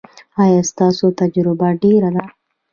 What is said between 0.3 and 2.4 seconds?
ایا ستاسو تجربه ډیره ده؟